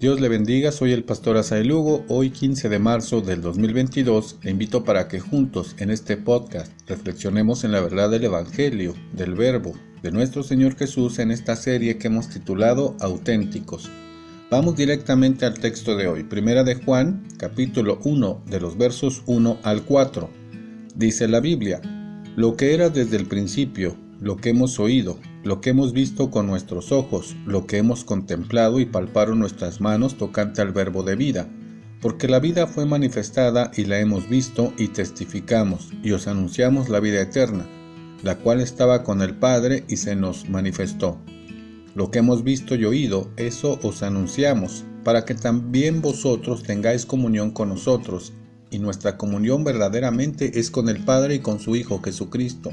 [0.00, 2.06] Dios le bendiga, soy el pastor Asael Lugo.
[2.08, 7.64] Hoy 15 de marzo del 2022 le invito para que juntos en este podcast reflexionemos
[7.64, 12.06] en la verdad del Evangelio, del Verbo, de nuestro Señor Jesús en esta serie que
[12.06, 13.90] hemos titulado Auténticos.
[14.50, 19.58] Vamos directamente al texto de hoy, Primera de Juan, capítulo 1, de los versos 1
[19.62, 20.30] al 4.
[20.94, 21.82] Dice la Biblia,
[22.36, 26.46] lo que era desde el principio, lo que hemos oído, lo que hemos visto con
[26.46, 31.48] nuestros ojos, lo que hemos contemplado y palparon nuestras manos tocante al verbo de vida,
[32.02, 37.00] porque la vida fue manifestada y la hemos visto y testificamos, y os anunciamos la
[37.00, 37.66] vida eterna,
[38.22, 41.18] la cual estaba con el Padre y se nos manifestó.
[41.94, 47.50] Lo que hemos visto y oído, eso os anunciamos, para que también vosotros tengáis comunión
[47.50, 48.34] con nosotros,
[48.70, 52.70] y nuestra comunión verdaderamente es con el Padre y con su Hijo Jesucristo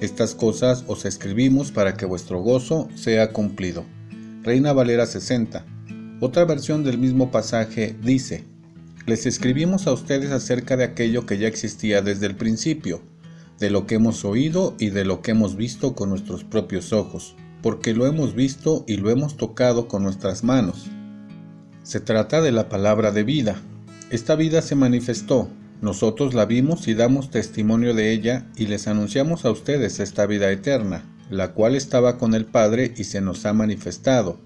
[0.00, 3.84] estas cosas os escribimos para que vuestro gozo sea cumplido.
[4.42, 5.64] Reina Valera 60.
[6.20, 8.44] Otra versión del mismo pasaje dice,
[9.06, 13.00] les escribimos a ustedes acerca de aquello que ya existía desde el principio,
[13.58, 17.36] de lo que hemos oído y de lo que hemos visto con nuestros propios ojos,
[17.62, 20.90] porque lo hemos visto y lo hemos tocado con nuestras manos.
[21.82, 23.62] Se trata de la palabra de vida.
[24.10, 25.48] Esta vida se manifestó,
[25.82, 30.50] nosotros la vimos y damos testimonio de ella y les anunciamos a ustedes esta vida
[30.50, 34.38] eterna, la cual estaba con el Padre y se nos ha manifestado.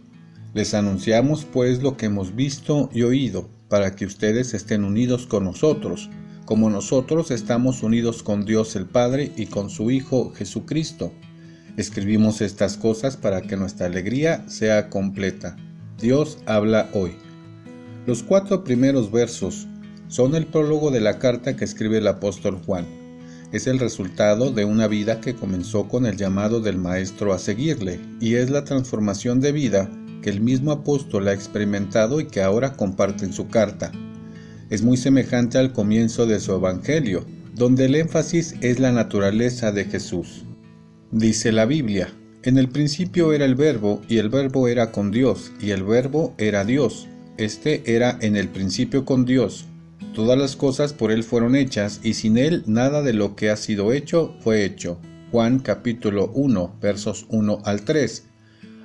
[0.55, 5.45] Les anunciamos pues lo que hemos visto y oído, para que ustedes estén unidos con
[5.45, 6.11] nosotros,
[6.45, 11.13] como nosotros estamos unidos con Dios el Padre y con su Hijo Jesucristo.
[11.77, 15.57] Escribimos estas cosas para que nuestra alegría sea completa.
[16.01, 17.13] Dios habla hoy.
[18.07, 19.69] Los cuatro primeros versos
[20.11, 22.85] son el prólogo de la carta que escribe el apóstol Juan.
[23.53, 28.01] Es el resultado de una vida que comenzó con el llamado del Maestro a seguirle,
[28.21, 29.89] y es la transformación de vida
[30.21, 33.93] que el mismo apóstol ha experimentado y que ahora comparte en su carta.
[34.69, 37.25] Es muy semejante al comienzo de su Evangelio,
[37.55, 40.45] donde el énfasis es la naturaleza de Jesús.
[41.13, 42.09] Dice la Biblia,
[42.43, 46.35] en el principio era el verbo, y el verbo era con Dios, y el verbo
[46.37, 47.07] era Dios.
[47.37, 49.67] Este era en el principio con Dios.
[50.15, 53.57] Todas las cosas por Él fueron hechas, y sin Él nada de lo que ha
[53.57, 54.99] sido hecho fue hecho.
[55.31, 58.27] Juan capítulo 1, versos 1 al 3.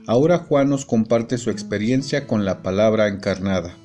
[0.05, 3.75] Ahora Juan nos comparte su experiencia con la palabra encarnada.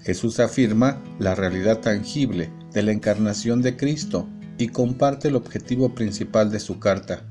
[0.00, 6.50] Jesús afirma la realidad tangible de la encarnación de Cristo y comparte el objetivo principal
[6.50, 7.24] de su carta,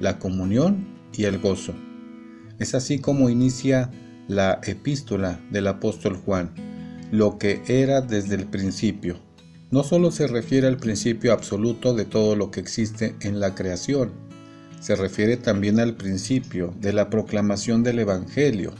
[0.00, 1.74] la comunión y el gozo.
[2.58, 3.90] Es así como inicia
[4.26, 6.67] la epístola del apóstol Juan
[7.10, 9.18] lo que era desde el principio.
[9.70, 14.12] No solo se refiere al principio absoluto de todo lo que existe en la creación,
[14.80, 18.72] se refiere también al principio de la proclamación del Evangelio.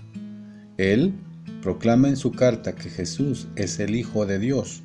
[0.77, 1.15] Él
[1.63, 4.83] proclama en su carta que Jesús es el Hijo de Dios.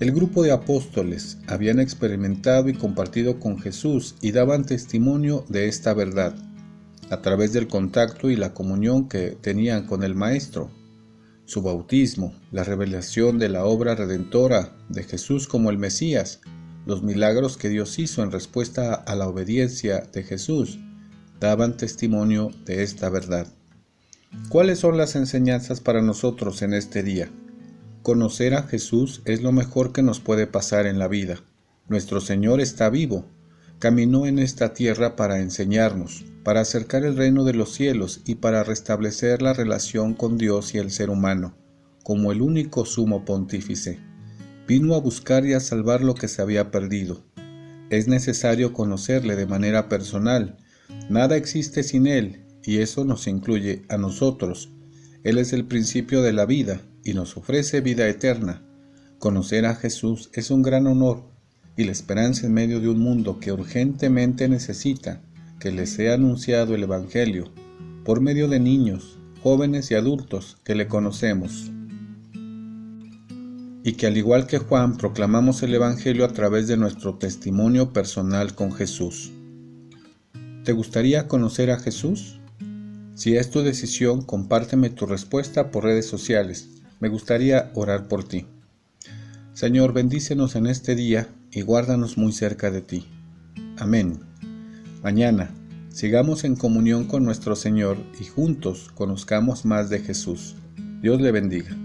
[0.00, 5.92] El grupo de apóstoles habían experimentado y compartido con Jesús y daban testimonio de esta
[5.92, 6.34] verdad
[7.10, 10.70] a través del contacto y la comunión que tenían con el Maestro
[11.50, 16.40] su bautismo, la revelación de la obra redentora de Jesús como el Mesías,
[16.86, 20.78] los milagros que Dios hizo en respuesta a la obediencia de Jesús,
[21.40, 23.48] daban testimonio de esta verdad.
[24.48, 27.32] ¿Cuáles son las enseñanzas para nosotros en este día?
[28.02, 31.42] Conocer a Jesús es lo mejor que nos puede pasar en la vida.
[31.88, 33.24] Nuestro Señor está vivo,
[33.80, 38.62] caminó en esta tierra para enseñarnos, para acercar el reino de los cielos y para
[38.62, 41.56] restablecer la relación con Dios y el ser humano,
[42.04, 43.98] como el único sumo pontífice.
[44.68, 47.24] Vino a buscar y a salvar lo que se había perdido.
[47.88, 50.58] Es necesario conocerle de manera personal.
[51.08, 54.74] Nada existe sin Él, y eso nos incluye a nosotros.
[55.24, 58.62] Él es el principio de la vida y nos ofrece vida eterna.
[59.18, 61.30] Conocer a Jesús es un gran honor
[61.76, 65.22] y la esperanza en medio de un mundo que urgentemente necesita
[65.58, 67.52] que les sea anunciado el Evangelio
[68.04, 71.70] por medio de niños, jóvenes y adultos que le conocemos.
[73.82, 78.54] Y que al igual que Juan proclamamos el Evangelio a través de nuestro testimonio personal
[78.54, 79.32] con Jesús.
[80.64, 82.40] ¿Te gustaría conocer a Jesús?
[83.14, 86.68] Si es tu decisión, compárteme tu respuesta por redes sociales.
[87.00, 88.46] Me gustaría orar por ti.
[89.60, 93.04] Señor, bendícenos en este día y guárdanos muy cerca de ti.
[93.76, 94.20] Amén.
[95.02, 95.50] Mañana,
[95.90, 100.56] sigamos en comunión con nuestro Señor y juntos conozcamos más de Jesús.
[101.02, 101.76] Dios le bendiga.